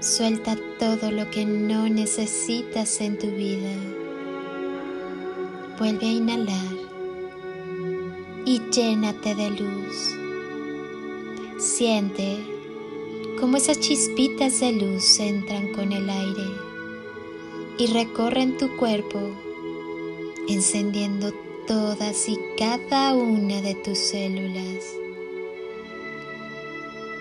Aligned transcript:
suelta 0.00 0.56
todo 0.78 1.10
lo 1.10 1.30
que 1.30 1.44
no 1.44 1.88
necesitas 1.88 3.00
en 3.00 3.18
tu 3.18 3.28
vida. 3.28 3.72
Vuelve 5.78 6.06
a 6.06 6.12
inhalar 6.12 6.76
y 8.44 8.60
llénate 8.70 9.34
de 9.34 9.50
luz. 9.50 10.14
Siente 11.58 12.38
cómo 13.40 13.56
esas 13.56 13.80
chispitas 13.80 14.60
de 14.60 14.72
luz 14.72 15.18
entran 15.18 15.72
con 15.72 15.92
el 15.92 16.08
aire 16.08 16.46
y 17.78 17.86
recorren 17.88 18.56
tu 18.56 18.74
cuerpo, 18.76 19.20
encendiendo 20.48 21.32
todas 21.66 22.28
y 22.28 22.38
cada 22.56 23.14
una 23.14 23.60
de 23.60 23.74
tus 23.74 23.98
células. 23.98 24.84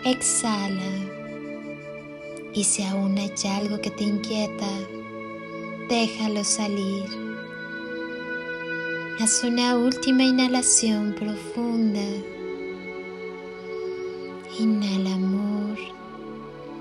Exhala 0.06 1.15
y 2.56 2.64
si 2.64 2.84
aún 2.84 3.18
hay 3.18 3.34
algo 3.50 3.82
que 3.82 3.92
te 3.92 4.06
inquieta, 4.06 4.70
déjalo 5.90 6.42
salir. 6.46 7.04
Haz 9.20 9.44
una 9.44 9.78
última 9.78 10.24
inhalación 10.24 11.14
profunda. 11.20 12.02
Inhala 14.58 15.16
amor 15.16 15.78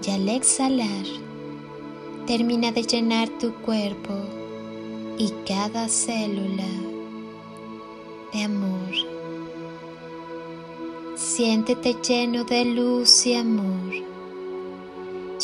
y 0.07 0.11
al 0.11 0.29
exhalar 0.29 1.07
termina 2.25 2.71
de 2.71 2.85
llenar 2.85 3.29
tu 3.41 3.53
cuerpo 3.55 4.15
y 5.19 5.33
cada 5.47 5.89
célula 5.89 6.69
de 8.33 8.43
amor. 8.45 8.95
Siéntete 11.17 11.97
lleno 12.01 12.45
de 12.45 12.65
luz 12.65 13.27
y 13.27 13.35
amor. 13.35 14.14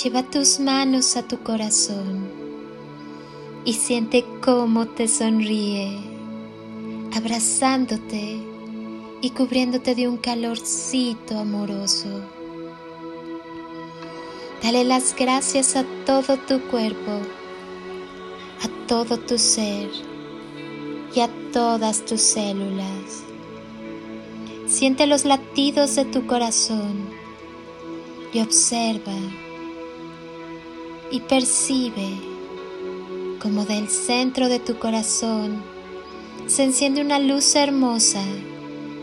Lleva 0.02 0.22
tus 0.22 0.60
manos 0.60 1.14
a 1.16 1.28
tu 1.28 1.42
corazón 1.42 2.30
y 3.66 3.74
siente 3.74 4.24
cómo 4.40 4.86
te 4.86 5.06
sonríe, 5.06 5.98
abrazándote 7.14 8.38
y 9.20 9.30
cubriéndote 9.30 9.94
de 9.94 10.08
un 10.08 10.16
calorcito 10.16 11.38
amoroso. 11.38 12.08
Dale 14.62 14.84
las 14.84 15.14
gracias 15.14 15.76
a 15.76 15.84
todo 16.06 16.38
tu 16.38 16.60
cuerpo, 16.70 17.20
a 18.62 18.86
todo 18.86 19.18
tu 19.18 19.36
ser 19.36 19.90
y 21.14 21.20
a 21.20 21.28
todas 21.52 22.06
tus 22.06 22.22
células. 22.22 23.24
Siente 24.66 25.06
los 25.06 25.26
latidos 25.26 25.94
de 25.96 26.06
tu 26.06 26.26
corazón 26.26 27.10
y 28.32 28.40
observa 28.40 29.12
y 31.10 31.20
percibe 31.20 32.08
como 33.40 33.64
del 33.64 33.88
centro 33.88 34.48
de 34.48 34.58
tu 34.58 34.78
corazón 34.78 35.62
se 36.50 36.64
enciende 36.64 37.00
una 37.00 37.20
luz 37.20 37.54
hermosa, 37.54 38.24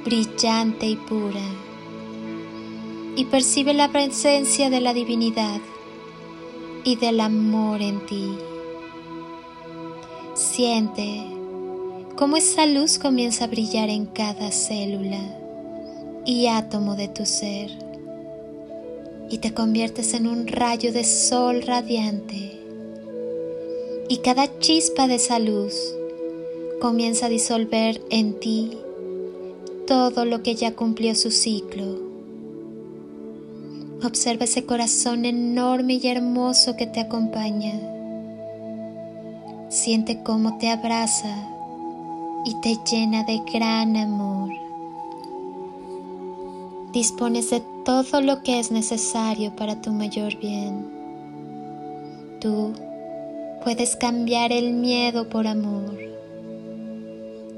brillante 0.04 0.86
y 0.86 0.98
pura. 0.98 1.42
Y 3.16 3.24
percibe 3.26 3.74
la 3.74 3.90
presencia 3.90 4.70
de 4.70 4.82
la 4.82 4.94
divinidad 4.94 5.62
y 6.84 6.98
del 6.98 7.22
amor 7.22 7.82
en 7.82 8.06
ti. 8.06 8.38
Siente 10.34 11.26
cómo 12.18 12.36
esa 12.36 12.66
luz 12.66 13.00
comienza 13.00 13.46
a 13.46 13.48
brillar 13.48 13.90
en 13.90 14.06
cada 14.06 14.52
célula 14.52 15.22
y 16.26 16.48
átomo 16.48 16.98
de 16.98 17.08
tu 17.08 17.26
ser 17.26 17.87
y 19.30 19.40
te 19.40 19.54
conviertes 19.54 20.14
en 20.14 20.28
un 20.28 20.48
rayo 20.48 20.92
de 20.94 21.04
sol 21.04 21.62
radiante 21.62 22.58
y 24.10 24.18
cada 24.18 24.60
chispa 24.60 25.08
de 25.08 25.16
esa 25.16 25.38
luz 25.40 25.74
comienza 26.80 27.26
a 27.26 27.30
disolver 27.30 28.02
en 28.10 28.40
ti 28.40 28.78
todo 29.86 30.26
lo 30.26 30.44
que 30.44 30.56
ya 30.56 30.76
cumplió 30.76 31.16
su 31.16 31.32
ciclo. 31.32 32.08
Observa 34.04 34.46
ese 34.46 34.66
corazón 34.66 35.26
enorme 35.26 36.00
y 36.02 36.08
hermoso 36.08 36.76
que 36.76 36.88
te 36.88 37.00
acompaña. 37.00 37.74
Siente 39.70 40.22
cómo 40.24 40.58
te 40.58 40.70
abraza 40.70 41.50
y 42.46 42.56
te 42.62 42.78
llena 42.90 43.24
de 43.24 43.42
gran 43.52 43.98
amor. 43.98 44.67
Dispones 46.94 47.50
de 47.50 47.62
todo 47.84 48.22
lo 48.22 48.44
que 48.44 48.60
es 48.60 48.72
necesario 48.72 49.56
para 49.56 49.82
tu 49.82 49.92
mayor 49.92 50.38
bien. 50.38 50.86
Tú 52.40 52.74
puedes 53.64 53.96
cambiar 53.98 54.54
el 54.54 54.74
miedo 54.74 55.28
por 55.28 55.48
amor. 55.48 55.98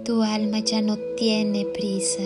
Tu 0.04 0.24
alma 0.24 0.60
ya 0.60 0.82
no 0.82 0.98
tiene 1.16 1.66
prisa. 1.66 2.24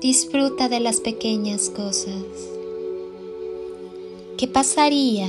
Disfruta 0.00 0.68
de 0.68 0.80
las 0.80 1.00
pequeñas 1.00 1.70
cosas. 1.70 2.24
¿Qué 4.36 4.48
pasaría 4.48 5.28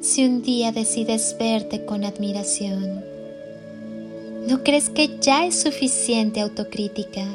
si 0.00 0.24
un 0.24 0.42
día 0.42 0.70
decides 0.70 1.34
verte 1.40 1.84
con 1.84 2.04
admiración? 2.04 3.02
¿No 4.46 4.62
crees 4.62 4.88
que 4.90 5.18
ya 5.20 5.46
es 5.46 5.60
suficiente 5.60 6.40
autocrítica? 6.40 7.26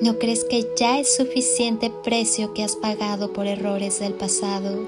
¿No 0.00 0.16
crees 0.20 0.44
que 0.44 0.64
ya 0.76 1.00
es 1.00 1.16
suficiente 1.16 1.90
precio 1.90 2.54
que 2.54 2.62
has 2.62 2.76
pagado 2.76 3.32
por 3.32 3.48
errores 3.48 3.98
del 3.98 4.14
pasado? 4.14 4.84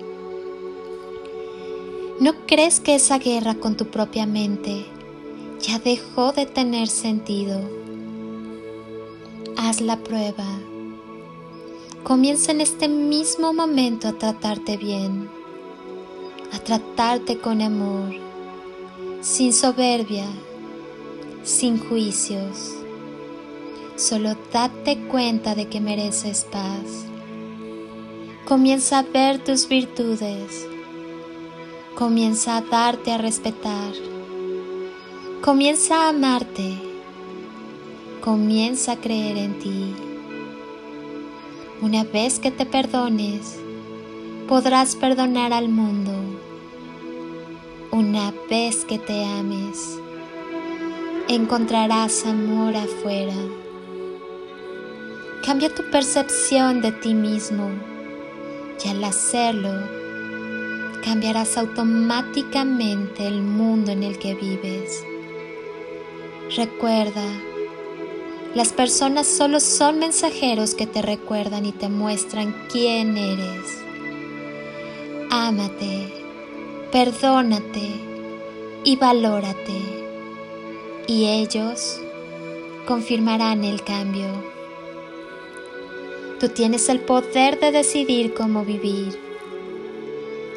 ¿No 2.21 2.47
crees 2.47 2.78
que 2.78 2.94
esa 2.94 3.19
guerra 3.19 3.56
con 3.56 3.76
tu 3.76 3.87
propia 3.87 4.25
mente 4.25 4.87
ya 5.60 5.81
dejó 5.81 6.31
de 6.31 6.47
tener 6.47 6.87
sentido? 6.87 7.60
Haz 9.56 9.81
la 9.81 9.97
prueba. 9.97 10.47
Comienza 12.04 12.53
en 12.53 12.60
este 12.60 12.87
mismo 12.87 13.53
momento 13.53 14.06
a 14.06 14.12
tratarte 14.12 14.77
bien, 14.77 15.28
a 16.53 16.60
tratarte 16.60 17.38
con 17.38 17.62
amor, 17.62 18.12
sin 19.22 19.53
soberbia, 19.53 20.27
sin 21.42 21.81
juicios 21.81 22.79
Solo 24.00 24.34
date 24.50 24.97
cuenta 25.11 25.55
de 25.55 25.69
que 25.69 25.78
mereces 25.78 26.47
paz. 26.51 27.04
Comienza 28.47 29.01
a 29.01 29.03
ver 29.03 29.45
tus 29.45 29.69
virtudes. 29.69 30.66
Comienza 31.97 32.57
a 32.57 32.63
darte 32.63 33.13
a 33.13 33.19
respetar. 33.19 33.92
Comienza 35.42 36.07
a 36.07 36.09
amarte. 36.09 36.78
Comienza 38.22 38.92
a 38.92 38.97
creer 38.97 39.36
en 39.36 39.59
ti. 39.59 39.95
Una 41.83 42.03
vez 42.03 42.39
que 42.39 42.51
te 42.51 42.65
perdones, 42.65 43.59
podrás 44.48 44.97
perdonar 44.97 45.53
al 45.53 45.69
mundo. 45.69 46.13
Una 47.91 48.33
vez 48.48 48.86
que 48.86 48.98
te 48.98 49.27
ames, 49.27 49.98
encontrarás 51.28 52.24
amor 52.24 52.74
afuera. 52.77 53.36
Cambia 55.45 55.75
tu 55.75 55.83
percepción 55.91 56.83
de 56.83 56.92
ti 56.92 57.15
mismo 57.15 57.71
y 58.84 58.89
al 58.89 59.03
hacerlo 59.04 59.71
cambiarás 61.03 61.57
automáticamente 61.57 63.27
el 63.27 63.41
mundo 63.42 63.91
en 63.91 64.03
el 64.03 64.19
que 64.19 64.34
vives. 64.34 65.03
Recuerda, 66.57 67.25
las 68.54 68.72
personas 68.72 69.27
solo 69.27 69.60
son 69.60 69.98
mensajeros 69.98 70.75
que 70.75 70.87
te 70.87 71.01
recuerdan 71.01 71.65
y 71.65 71.72
te 71.72 71.89
muestran 71.89 72.54
quién 72.71 73.16
eres. 73.16 73.78
Ámate, 75.31 76.13
perdónate 76.93 77.89
y 78.84 78.97
valórate. 78.97 79.81
Y 81.07 81.27
ellos 81.27 81.98
confirmarán 82.86 83.65
el 83.65 83.83
cambio. 83.83 84.59
Tú 86.41 86.48
tienes 86.48 86.89
el 86.89 87.01
poder 87.01 87.60
de 87.60 87.71
decidir 87.71 88.33
cómo 88.33 88.65
vivir. 88.65 89.19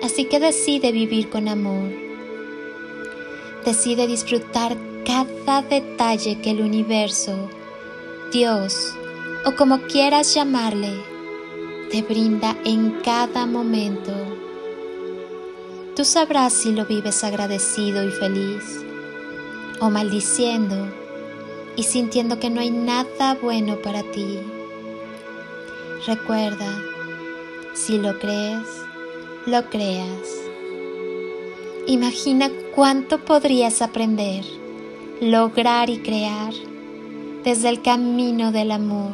Así 0.01 0.23
que 0.25 0.39
decide 0.39 0.93
vivir 0.93 1.29
con 1.29 1.49
amor. 1.49 1.91
Decide 3.65 4.07
disfrutar 4.07 4.77
cada 5.05 5.61
detalle 5.61 6.39
que 6.39 6.51
el 6.51 6.61
universo, 6.61 7.49
Dios 8.31 8.95
o 9.45 9.55
como 9.55 9.81
quieras 9.81 10.33
llamarle, 10.33 10.93
te 11.91 12.01
brinda 12.01 12.55
en 12.63 13.01
cada 13.03 13.45
momento. 13.45 14.13
Tú 15.97 16.05
sabrás 16.05 16.53
si 16.53 16.71
lo 16.71 16.85
vives 16.85 17.25
agradecido 17.25 18.07
y 18.07 18.11
feliz 18.11 18.85
o 19.81 19.89
maldiciendo 19.89 20.87
y 21.75 21.83
sintiendo 21.83 22.39
que 22.39 22.49
no 22.49 22.61
hay 22.61 22.71
nada 22.71 23.37
bueno 23.41 23.75
para 23.81 24.01
ti. 24.01 24.39
Recuerda, 26.05 26.67
si 27.73 27.97
lo 27.97 28.19
crees, 28.19 28.67
lo 29.45 29.69
creas. 29.69 30.41
Imagina 31.87 32.51
cuánto 32.75 33.19
podrías 33.19 33.81
aprender, 33.81 34.43
lograr 35.21 35.89
y 35.89 35.99
crear 35.99 36.51
desde 37.45 37.69
el 37.69 37.81
camino 37.81 38.51
del 38.51 38.71
amor. 38.71 39.13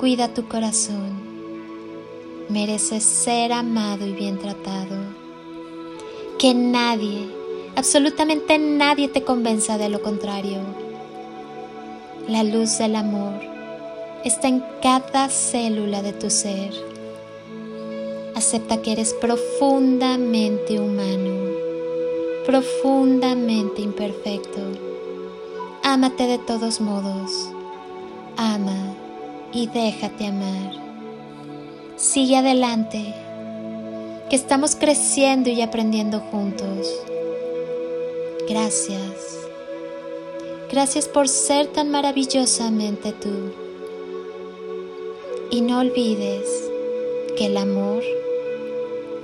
Cuida 0.00 0.32
tu 0.32 0.48
corazón. 0.48 1.12
Mereces 2.48 3.02
ser 3.02 3.52
amado 3.52 4.06
y 4.06 4.12
bien 4.12 4.38
tratado. 4.38 4.96
Que 6.38 6.54
nadie, 6.54 7.28
absolutamente 7.76 8.58
nadie 8.58 9.08
te 9.08 9.24
convenza 9.24 9.76
de 9.76 9.90
lo 9.90 10.00
contrario. 10.00 10.60
La 12.28 12.44
luz 12.44 12.78
del 12.78 12.96
amor 12.96 13.51
está 14.24 14.48
en 14.48 14.64
cada 14.82 15.28
célula 15.28 16.02
de 16.02 16.12
tu 16.12 16.30
ser 16.30 16.92
Acepta 18.34 18.80
que 18.80 18.92
eres 18.92 19.12
profundamente 19.14 20.80
humano, 20.80 21.50
profundamente 22.46 23.82
imperfecto. 23.82 24.60
Ámate 25.82 26.26
de 26.26 26.38
todos 26.38 26.80
modos. 26.80 27.50
Ama 28.38 28.94
y 29.52 29.66
déjate 29.66 30.26
amar. 30.26 30.72
Sigue 31.96 32.38
adelante, 32.38 33.14
que 34.30 34.36
estamos 34.36 34.76
creciendo 34.76 35.50
y 35.50 35.60
aprendiendo 35.60 36.20
juntos. 36.20 36.88
Gracias. 38.48 39.38
Gracias 40.70 41.06
por 41.06 41.28
ser 41.28 41.66
tan 41.66 41.90
maravillosamente 41.90 43.12
tú. 43.12 43.52
Y 45.52 45.60
no 45.60 45.80
olvides 45.80 46.70
que 47.36 47.44
el 47.44 47.58
amor 47.58 48.02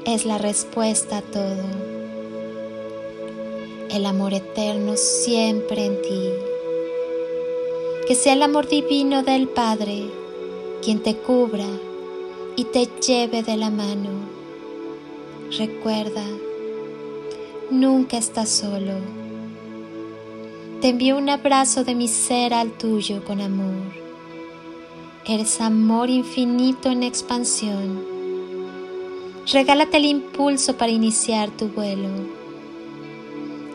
es 0.04 0.26
la 0.26 0.36
respuesta 0.36 1.16
a 1.16 1.22
todo. 1.22 1.64
El 3.88 4.04
amor 4.04 4.34
eterno 4.34 4.98
siempre 4.98 5.86
en 5.86 6.02
ti. 6.02 6.28
Que 8.06 8.14
sea 8.14 8.34
el 8.34 8.42
amor 8.42 8.68
divino 8.68 9.22
del 9.22 9.48
Padre 9.48 10.10
quien 10.82 11.02
te 11.02 11.16
cubra 11.16 11.64
y 12.56 12.64
te 12.64 12.90
lleve 13.00 13.42
de 13.42 13.56
la 13.56 13.70
mano. 13.70 14.10
Recuerda, 15.56 16.26
nunca 17.70 18.18
estás 18.18 18.50
solo. 18.50 18.92
Te 20.82 20.90
envío 20.90 21.16
un 21.16 21.30
abrazo 21.30 21.84
de 21.84 21.94
mi 21.94 22.06
ser 22.06 22.52
al 22.52 22.76
tuyo 22.76 23.24
con 23.24 23.40
amor. 23.40 24.07
Eres 25.28 25.60
amor 25.60 26.08
infinito 26.10 26.88
en 26.88 27.02
expansión 27.02 28.18
Regálate 29.50 29.96
el 29.96 30.04
impulso 30.04 30.76
para 30.76 30.92
iniciar 30.92 31.50
tu 31.50 31.68
vuelo. 31.68 32.10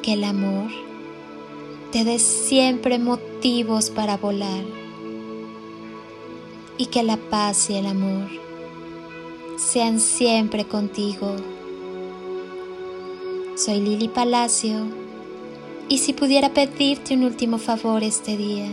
Que 0.03 0.13
el 0.13 0.23
amor 0.23 0.69
te 1.91 2.03
dé 2.03 2.19
siempre 2.19 3.00
motivos 3.00 3.89
para 3.89 4.17
volar. 4.17 4.63
Y 6.77 6.88
que 6.88 7.01
la 7.01 7.17
paz 7.17 7.71
y 7.71 7.75
el 7.75 7.88
amor 7.88 8.27
sean 9.57 10.00
siempre 10.00 10.65
contigo. 10.65 11.35
Soy 13.55 13.79
Lili 13.79 14.09
Palacio 14.09 14.85
y 15.89 15.97
si 15.97 16.13
pudiera 16.13 16.53
pedirte 16.53 17.15
un 17.15 17.23
último 17.23 17.57
favor 17.57 18.03
este 18.03 18.38
día, 18.38 18.69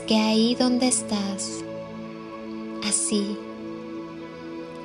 que 0.00 0.16
ahí 0.16 0.54
donde 0.54 0.88
estás, 0.88 1.64
así, 2.86 3.36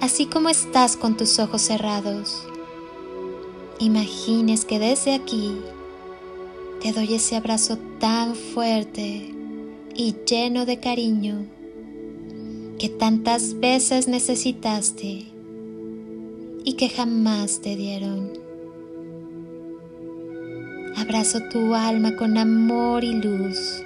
así 0.02 0.26
como 0.26 0.50
estás 0.50 0.98
con 0.98 1.18
tus 1.18 1.40
ojos 1.40 1.62
cerrados, 1.62 2.44
imagines 3.80 4.66
que 4.66 4.80
desde 4.80 5.14
aquí 5.14 5.58
te 6.82 6.92
doy 6.92 7.14
ese 7.14 7.36
abrazo 7.36 7.78
tan 8.00 8.36
fuerte 8.36 9.34
y 9.96 10.16
lleno 10.26 10.66
de 10.66 10.80
cariño 10.80 11.46
que 12.78 12.90
tantas 12.90 13.60
veces 13.60 14.08
necesitaste 14.08 15.26
y 16.66 16.74
que 16.74 16.90
jamás 16.90 17.62
te 17.62 17.76
dieron. 17.76 18.32
Abrazo 20.96 21.40
tu 21.52 21.74
alma 21.74 22.16
con 22.16 22.38
amor 22.38 23.04
y 23.04 23.14
luz, 23.14 23.84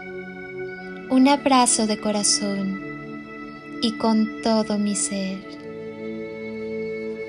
un 1.09 1.27
abrazo 1.27 1.87
de 1.87 1.99
corazón 1.99 2.81
y 3.81 3.93
con 3.97 4.41
todo 4.41 4.77
mi 4.77 4.95
ser. 4.95 5.39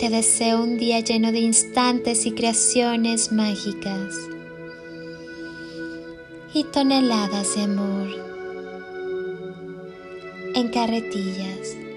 Te 0.01 0.09
deseo 0.11 0.63
un 0.63 0.79
día 0.79 1.01
lleno 1.01 1.33
de 1.33 1.41
instantes 1.41 2.27
y 2.27 2.33
creaciones 2.33 3.33
mágicas 3.33 4.15
y 6.55 6.65
toneladas 6.65 7.55
de 7.55 7.63
amor 7.63 8.09
en 10.55 10.69
carretillas. 10.69 11.88